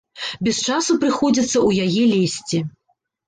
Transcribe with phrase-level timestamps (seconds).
[0.45, 2.59] Без часу прыходзіцца ў яе лезці.